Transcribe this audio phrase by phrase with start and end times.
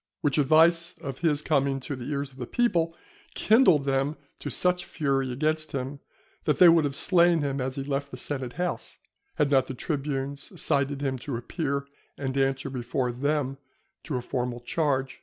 [0.21, 2.95] Which advice of his coming to the ears of the people,
[3.35, 5.99] kindled them to such fury against him,
[6.45, 8.97] that they would have slain him as he left the Senate House,
[9.35, 11.85] had not the tribunes cited him to appear
[12.17, 13.59] and answer before them
[14.05, 15.19] to a formal charge.